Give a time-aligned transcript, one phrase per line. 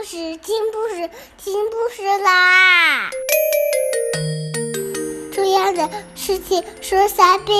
[0.00, 3.10] 故事听故事听故事啦！
[5.30, 7.56] 重要的事情说三遍，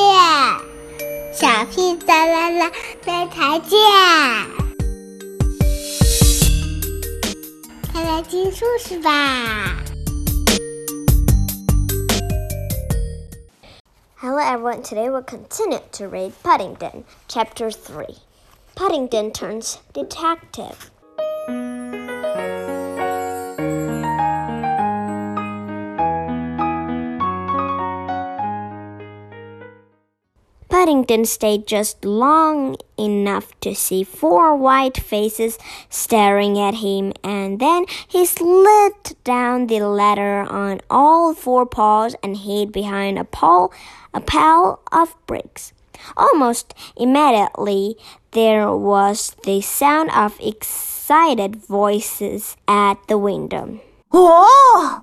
[1.34, 2.72] 小屁哒啦啦，
[3.04, 3.78] 明天见！
[7.92, 9.76] 快来听故事吧！
[14.16, 18.16] Hello everyone, today we'll continue to read Paddington, Chapter 3.
[18.74, 20.90] Paddington turns detective.
[30.85, 35.57] Paddington stayed just long enough to see four white faces
[35.89, 38.93] staring at him, and then he slid
[39.23, 43.71] down the ladder on all four paws and hid behind a pile,
[44.13, 45.73] a pile of bricks.
[46.17, 47.95] Almost immediately,
[48.31, 53.79] there was the sound of excited voices at the window.
[54.11, 55.01] Oh!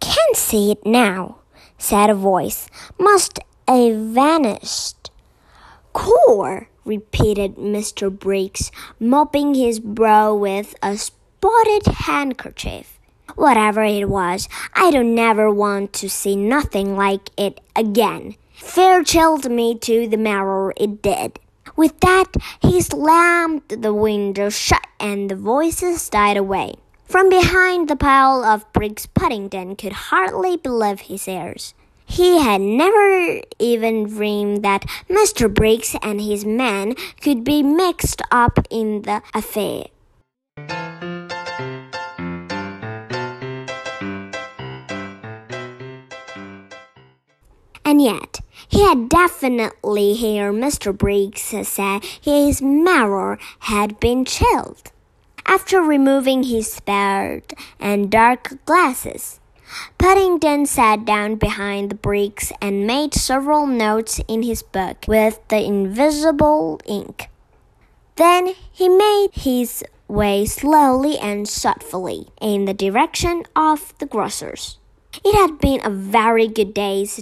[0.00, 1.38] Can't see it now,
[1.76, 2.68] said a voice.
[2.98, 5.10] Must a vanished.
[5.92, 8.10] Core, repeated Mr.
[8.10, 12.98] Briggs, mopping his brow with a spotted handkerchief.
[13.34, 18.36] Whatever it was, I don't never want to see nothing like it again.
[18.58, 21.38] Fair chilled me to the marrow, it did.
[21.76, 26.74] With that, he slammed the window shut and the voices died away.
[27.04, 31.74] From behind the pile of bricks, Paddington could hardly believe his ears.
[32.04, 35.52] He had never even dreamed that Mr.
[35.52, 39.84] Briggs and his men could be mixed up in the affair.
[47.84, 50.96] And yet, he had definitely heard Mr.
[50.96, 54.92] Briggs say his marrow had been chilled.
[55.46, 57.42] After removing his spare
[57.80, 59.40] and dark glasses,
[59.98, 65.64] Paddington sat down behind the bricks and made several notes in his book with the
[65.64, 67.28] invisible ink.
[68.16, 74.78] Then he made his way slowly and thoughtfully in the direction of the grocer's.
[75.24, 77.16] It had been a very good day's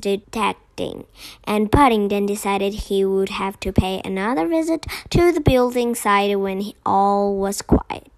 [0.77, 1.07] detecting,
[1.45, 6.73] and Paddington decided he would have to pay another visit to the building site when
[6.85, 8.11] all was quiet.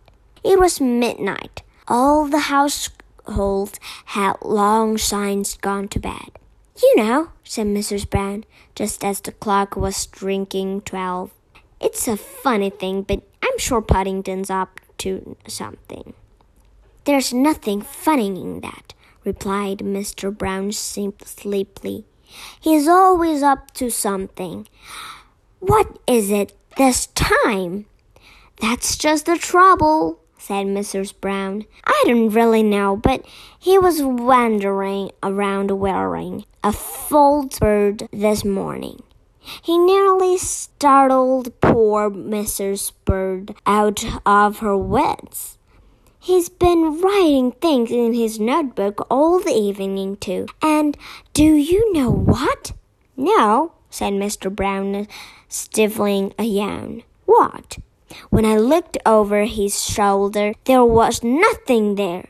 [0.45, 1.63] It was midnight.
[1.87, 2.91] All the house
[3.29, 6.31] household had long since gone to bed.
[6.83, 8.09] You know, said Mrs.
[8.09, 8.45] Brown,
[8.75, 11.31] just as the clock was striking twelve.
[11.81, 16.15] It's a funny thing, but I'm sure Paddington's up to something.
[17.05, 18.95] There's nothing funny in that,
[19.25, 20.37] replied Mr.
[20.37, 22.05] Brown sleepily.
[22.61, 24.67] He's always up to something.
[25.61, 27.87] What is it this time?
[28.61, 31.13] That's just the trouble, said Mrs.
[31.21, 31.65] Brown.
[31.85, 33.25] I don't really know, but
[33.59, 39.03] he was wandering around wearing a false bird this morning.
[39.63, 42.93] He nearly startled poor Mrs.
[43.05, 45.58] Bird out of her wits.
[46.21, 50.47] He's been writing things in his notebook all the evening, too.
[50.61, 50.97] And
[51.33, 52.73] do you know what?
[53.17, 54.55] No, said Mr.
[54.55, 55.07] Brown,
[55.49, 57.03] stifling a yawn.
[57.25, 57.79] What?
[58.31, 62.29] When I looked over his shoulder, there was nothing there.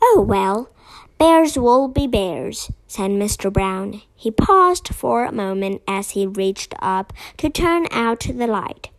[0.00, 0.70] Oh, well,
[1.18, 3.52] bears will be bears, said Mr.
[3.52, 4.02] Brown.
[4.14, 8.90] He paused for a moment as he reached up to turn out the light.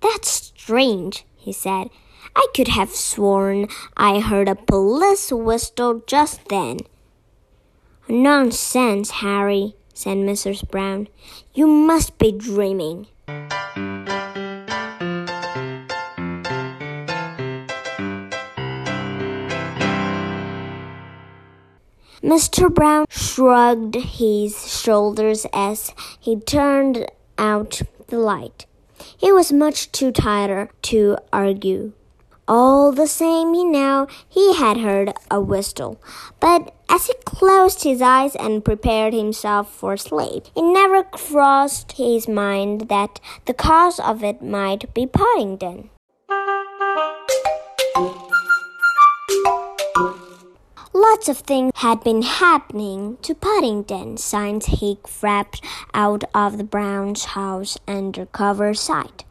[0.00, 1.90] That's strange, he said.
[2.34, 6.78] I could have sworn I heard a police whistle just then.
[8.08, 10.68] Nonsense, Harry, said Mrs.
[10.70, 11.08] Brown.
[11.54, 13.06] You must be dreaming.
[22.22, 22.72] Mr.
[22.72, 28.66] Brown shrugged his shoulders as he turned out the light.
[29.16, 31.92] He was much too tired to argue.
[32.46, 35.98] All the same, he now he had heard a whistle,
[36.40, 42.28] but as he closed his eyes and prepared himself for sleep, it never crossed his
[42.28, 45.88] mind that the cause of it might be Paddington.
[50.92, 55.64] Lots of things had been happening to Paddington since he crept
[55.94, 59.24] out of the Brown's house under cover sight.